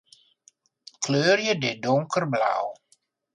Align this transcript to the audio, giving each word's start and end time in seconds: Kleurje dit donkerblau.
Kleurje 1.03 1.55
dit 1.65 1.83
donkerblau. 1.85 2.73